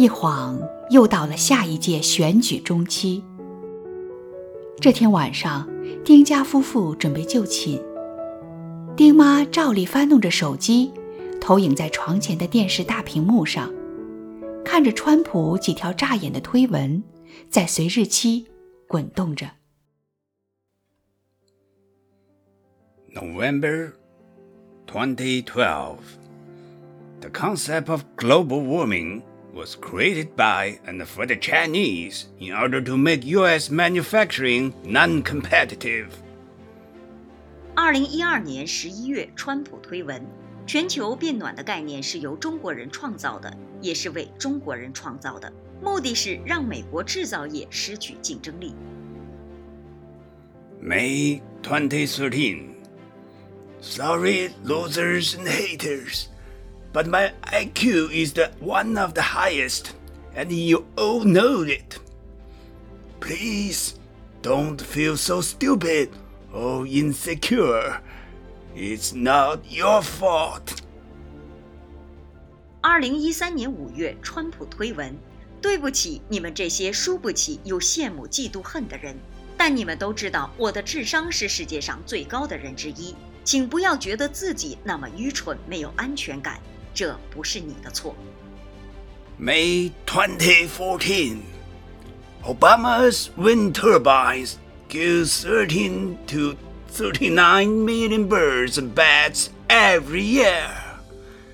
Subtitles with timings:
[0.00, 0.58] 一晃
[0.88, 3.22] 又到了下一届选举中期。
[4.80, 5.68] 这天晚上，
[6.02, 7.78] 丁家夫妇准备就寝，
[8.96, 10.90] 丁妈照例翻弄着手机，
[11.38, 13.70] 投影在床前的电视大屏幕上，
[14.64, 17.02] 看着川普几条扎眼的推文，
[17.50, 18.46] 在随日期
[18.88, 19.50] 滚动着。
[23.14, 23.92] November
[24.86, 25.96] 2012.
[27.20, 29.20] The concept of global warming
[29.53, 33.69] was created by and for the Chinese in order to make U.S.
[33.69, 36.07] manufacturing non-competitive.
[37.73, 40.21] 二零一二年十一月，川普推文：“
[40.67, 45.51] 全球变暖的概念是由中国人创造的，也是为中国人创造的，
[45.81, 48.73] 目的是让美国制造业失去竞争力。”
[50.81, 52.75] May 2013.
[53.81, 56.27] Sorry, losers and haters.
[56.93, 59.93] but my IQ is the one of the highest,
[60.35, 61.99] and you all know it.
[63.19, 63.95] Please
[64.41, 66.09] don't feel so stupid
[66.53, 68.01] or insecure.
[68.75, 70.81] It's not your fault.
[72.81, 75.17] 二零一三年五月，川普推文：“
[75.59, 79.17] 对不起，你们这些输不起又羡慕、嫉妒、恨的人。
[79.57, 86.59] 但你们都知道，我的智商是世界上最高的人之一，请不要觉得自己那么愚蠢，没有安全感。
[86.93, 88.15] 这不是你的错。
[89.39, 91.39] May 2014,
[92.43, 94.55] Obama's wind turbines
[94.87, 96.55] kill 13 to
[96.89, 100.69] 39 million birds and bats every year.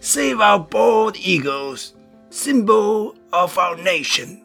[0.00, 1.94] Save our bald eagles,
[2.30, 4.38] symbol of our nation.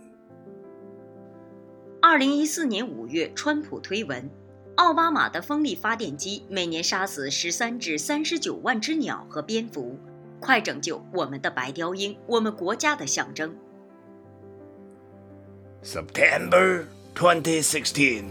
[2.02, 4.30] 二零一四年五月，川普推文：
[4.76, 10.00] 奥巴马的风力发电机每年杀死十三至三十九万只鸟和蝙蝠。
[10.44, 13.56] 快拯救我们的白雕鹰，我们国家的象征。
[15.84, 18.24] September 2016.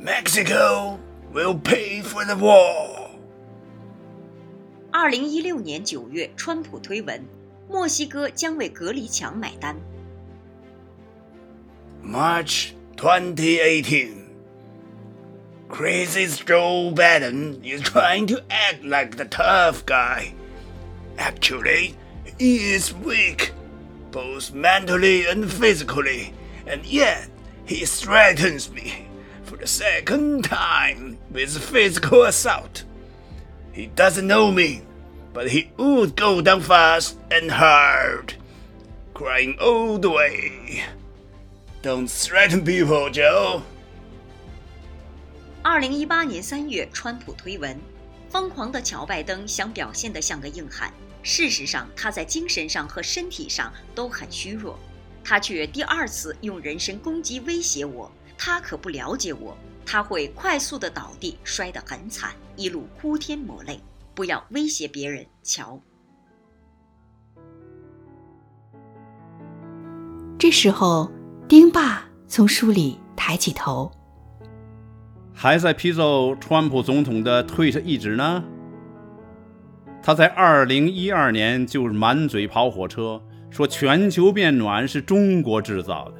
[0.00, 0.98] Mexico
[1.32, 3.10] will pay for the war.
[4.90, 7.24] 二零一六年九月，川普推文：
[7.68, 9.76] 墨西哥将为隔离墙买单。
[12.02, 14.16] March 2018.
[15.68, 20.32] Crazy Joe Biden is trying to act like the tough guy.
[21.18, 21.96] Actually,
[22.38, 23.52] he is weak,
[24.10, 26.32] both mentally and physically,
[26.66, 27.28] and yet
[27.66, 29.08] he threatens me
[29.44, 32.84] for the second time with physical assault.
[33.72, 34.82] He doesn't know me,
[35.32, 38.34] but he would go down fast and hard,
[39.14, 40.84] crying all the way.
[41.82, 43.62] Don't threaten people, Joe.
[45.62, 47.76] 二零一八年三月，川普推文：“
[48.30, 50.92] 疯狂的乔拜登想表现得像个硬汉，
[51.23, 54.77] 事实上他在精神上和身体上都很虚弱。
[55.23, 63.79] 他却第二次用人身攻击威胁我，他可不了解我，他会快速的倒地，摔得很惨，一路哭天抹泪。
[64.13, 65.81] 不要威胁别人，瞧。”
[70.37, 71.09] 这时候，
[71.47, 73.89] 丁爸从书里抬起头。
[75.33, 78.43] 还在批奏川普总统的退车意志呢。
[80.05, 86.15] 他在二零一二年就满嘴跑火车，说全球变暖是中国制造的。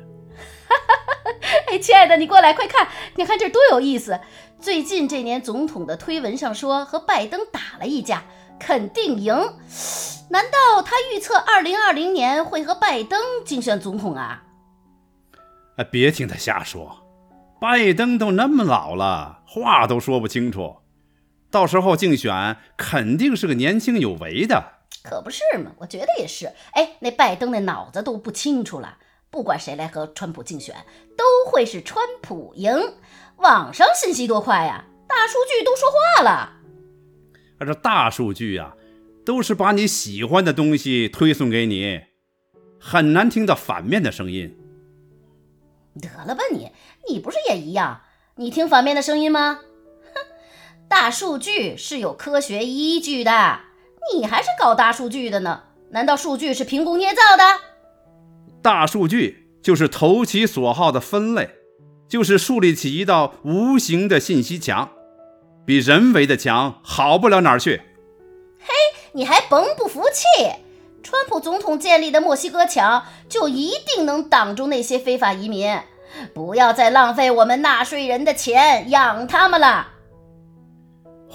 [1.70, 4.18] 哎，亲爱的，你过来，快看，你看这多有意思！
[4.58, 8.24] 最近这年总统的推文上说和拜登打了一架，
[8.58, 9.36] 肯定赢。
[10.30, 14.44] 难道他预测二零二零年会和拜登竞选总统啊？
[15.76, 17.00] 哎，别听他瞎说。
[17.60, 20.78] 拜登都那么老了，话都说不清楚，
[21.54, 25.72] 到时候竞选肯定是个年轻有为的，可不是嘛？
[25.78, 26.52] 我觉得也是。
[26.72, 28.98] 哎，那拜登那脑子都不清楚了，
[29.30, 30.76] 不管谁来和川普竞选，
[31.16, 32.74] 都会是川普赢。
[33.38, 36.54] 网上信息多快呀，大数据都说话了。
[37.60, 38.74] 而这大数据呀，
[39.24, 42.02] 都是把你喜欢的东西推送给你，
[42.80, 44.58] 很难听到反面的声音。
[46.02, 46.72] 得了吧你，
[47.08, 48.02] 你不是也一样？
[48.38, 49.60] 你听反面的声音吗？
[50.94, 53.60] 哼，大数据是有科学依据的，
[54.14, 55.64] 你还是搞大数据的呢？
[55.90, 57.44] 难道数据是凭空捏造的？
[58.62, 61.50] 大数据就是投其所好的分类，
[62.08, 64.92] 就是树立起一道无形的信息墙，
[65.66, 67.82] 比人为的墙好不了哪儿去。
[68.60, 68.68] 嘿，
[69.14, 70.54] 你还甭不服气？
[71.02, 75.80] 川普总统建立的墨西哥墙就一定能挡住那些非法移民？
[76.36, 79.93] 不要再浪费我们纳税人的钱养他们了。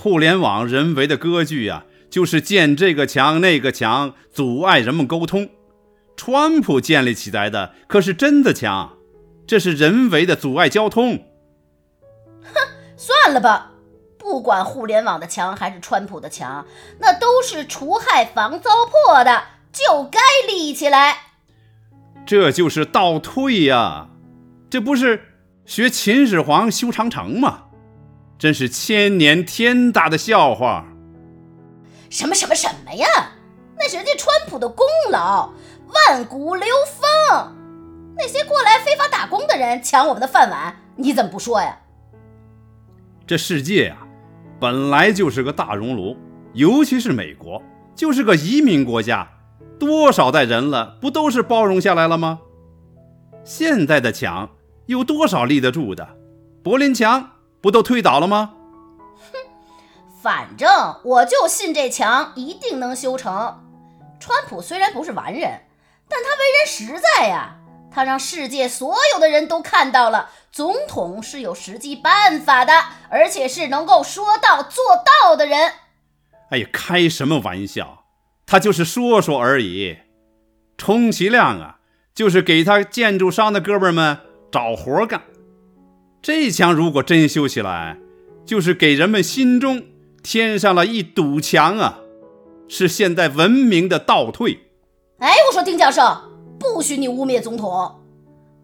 [0.00, 5.50] 互联网人为的割据呀，就是建这个墙那个墙，阻碍人们沟通。
[6.17, 8.93] 川普建立起来的可是真的墙，
[9.45, 11.25] 这是人为的阻碍交通。
[12.45, 12.55] 哼
[12.97, 13.73] 算了吧，
[14.17, 16.65] 不管互联网的墙还是川普的墙，
[17.01, 19.43] 那都是除害防糟粕的，
[19.73, 21.17] 就该立起来。
[22.25, 24.11] 这就是倒退呀！
[24.71, 25.23] 这不是
[25.67, 27.65] 学秦始皇修长城吗？
[28.38, 30.85] 真是千年天大的笑话！
[32.08, 33.06] 什么什么什么呀？
[33.76, 35.52] 那是人家川普的功劳，
[36.08, 37.52] 万古流芳。
[38.17, 41.79] 那些过来非法打工的人抢我们的饭碗，你怎么不说呀？
[43.26, 43.99] 这世界呀，
[44.61, 46.17] 本来就是个大熔炉，
[46.52, 47.61] 尤其是美国，
[47.96, 49.29] 就是个移民国家，
[49.81, 52.38] 多少代人了，不都是包容下来了吗？
[53.43, 54.50] 现在的墙
[54.87, 56.08] 有多少立得住的？
[56.62, 58.55] 柏林墙不都推倒了吗？
[59.32, 59.38] 哼，
[60.22, 63.64] 反正我就信这墙一定能修成。
[64.20, 65.62] 川普虽然不是完人，
[66.08, 67.56] 但他为人实在呀。
[67.90, 74.84] 他让世界所有的人都看到了，总统是有实际办法的，而且是能够说到做
[75.22, 75.72] 到的人。
[76.50, 78.05] 哎呀，开什么玩笑！
[78.46, 79.99] 他就是说说而已。
[80.76, 81.78] 充其量啊，
[82.14, 84.19] 就是给他建筑商的哥们们
[84.52, 85.22] 找活干。
[86.20, 87.99] 这墙如果真修起来，
[88.44, 89.82] 就是给人们心中
[90.23, 92.00] 添上了一堵墙啊，
[92.69, 94.67] 是现代文明的倒退。
[95.19, 96.03] 哎，我说丁教授。
[96.59, 98.00] 不许你污蔑总统，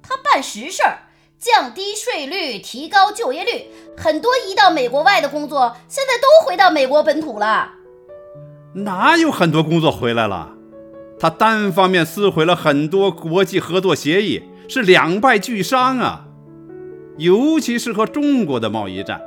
[0.03, 0.99] 他办实事儿，
[1.39, 3.67] 降低税率，提高就业率，
[3.97, 7.71] 很多移到美国外的工作现在都回到美国本土了。
[8.75, 10.55] 哪有很多工作回来了？
[11.21, 16.27] 他单方面撕毁了很多国际合作协议，是两败俱伤啊！
[17.17, 19.21] 尤其是和中国的贸易战，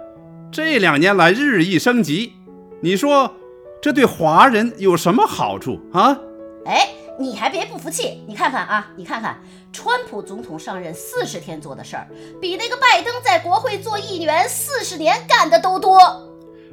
[0.52, 2.34] 这两年来日益升级，
[2.82, 3.36] 你说
[3.82, 6.20] 这对华人有什么好处啊？
[6.66, 6.90] 哎。
[7.20, 9.42] 你还别不服气，你看看啊，你看看，
[9.74, 12.08] 川普总统上任四十天做的事儿，
[12.40, 15.98] 比那个拜登在国会做议员四十年干的都多。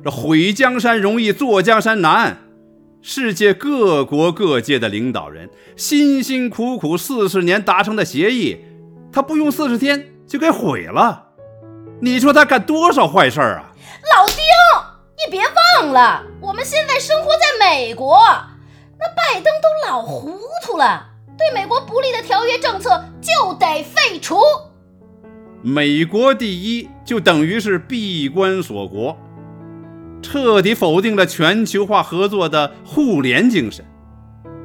[0.04, 2.36] 这毁江山容易坐江山难，
[3.00, 8.58] 世界各国各界的领导人辛辛苦苦四十年达成的协议，
[9.10, 11.26] 他不用四十天就给毁了。
[12.00, 13.72] 你说他干多少坏事儿啊？
[14.16, 14.36] 老丁，
[15.16, 15.40] 你别
[15.80, 18.18] 忘了，我们现在生活在美国。
[18.98, 21.06] 那拜登都老糊涂了，
[21.36, 24.38] 对美国不利的条约政策就得废除。
[25.62, 29.16] 美国第一就等于是闭关锁国，
[30.20, 33.84] 彻底否定了全球化合作的互联精神。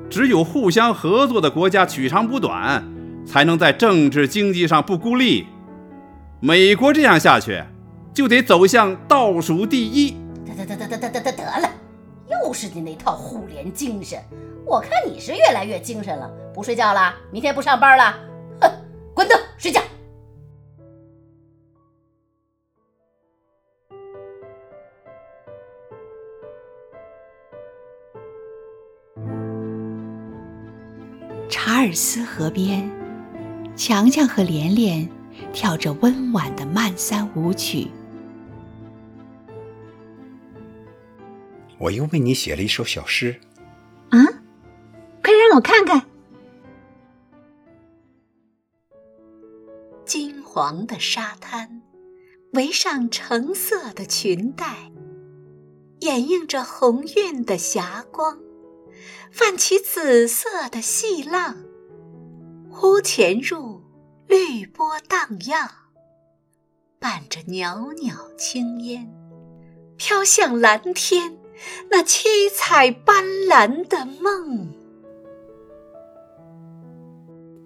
[0.09, 2.83] 只有互相合作的国家取长补短，
[3.25, 5.47] 才能在政治经济上不孤立。
[6.39, 7.63] 美国这样下去，
[8.13, 10.15] 就得走向倒数第一。
[10.45, 11.69] 得得得得得得得得了。
[12.29, 14.19] 又是你那套互联精神，
[14.65, 16.29] 我看你是越来越精神了。
[16.53, 18.19] 不睡觉了，明天不上班了，
[18.61, 18.71] 哼，
[19.13, 19.81] 滚灯睡觉。
[31.49, 32.89] 查尔斯河边，
[33.79, 35.09] 强强和连连
[35.53, 37.87] 跳着温婉的慢三舞曲。
[41.77, 43.39] 我又为你写了一首小诗，
[44.09, 44.19] 啊，
[45.23, 46.05] 快让我看看。
[50.05, 51.81] 金黄的沙滩，
[52.51, 54.91] 围上橙色的裙带，
[56.01, 58.39] 掩映着红晕的霞光，
[59.31, 61.55] 泛起紫色的细浪，
[62.81, 63.81] 忽潜入，
[64.25, 65.69] 绿波荡漾，
[66.97, 69.05] 伴着袅袅青烟，
[69.97, 71.37] 飘向蓝天。
[71.91, 74.69] 那七彩斑斓的梦。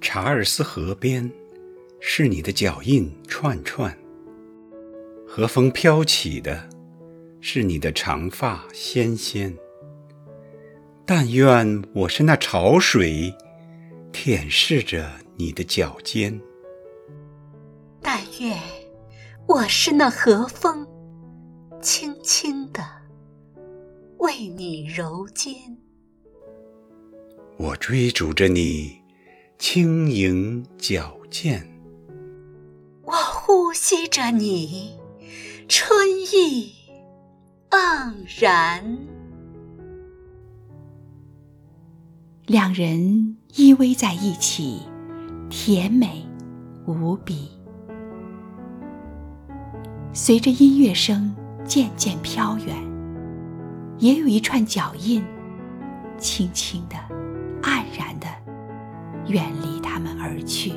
[0.02, 1.32] 查尔斯河边，
[2.00, 3.96] 是你的脚印串串。
[5.28, 6.68] 和风飘起的，
[7.40, 9.56] 是你的长发纤纤。
[11.06, 13.32] 但愿我是那潮水，
[14.14, 16.40] 舔舐着你的脚尖。
[18.02, 18.58] 但愿
[19.48, 20.88] 我是那和风，
[21.82, 22.82] 轻轻的。
[24.20, 25.54] 为你揉肩，
[27.58, 29.02] 我追逐着你
[29.58, 31.68] 轻盈矫健，
[33.04, 34.98] 我呼吸着你
[35.68, 35.92] 春
[36.32, 36.72] 意
[37.72, 38.98] 盎然。
[42.46, 44.82] 两人依偎在一起，
[45.48, 46.26] 甜美
[46.88, 47.52] 无比。
[50.12, 52.76] 随着音乐声渐渐飘远。
[54.00, 55.24] 也有一串脚印，
[56.18, 56.96] 轻轻的、
[57.62, 58.28] 黯然的，
[59.32, 60.74] 远离他们而去，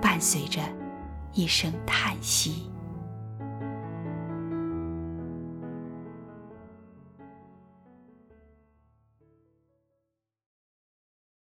[0.00, 0.60] 伴随着
[1.34, 2.71] 一声叹息。